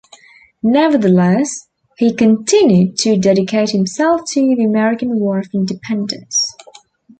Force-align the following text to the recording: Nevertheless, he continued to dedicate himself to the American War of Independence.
Nevertheless, 0.63 1.67
he 1.95 2.11
continued 2.11 2.97
to 3.03 3.19
dedicate 3.19 3.69
himself 3.69 4.21
to 4.33 4.55
the 4.55 4.63
American 4.63 5.19
War 5.19 5.37
of 5.37 5.49
Independence. 5.53 6.55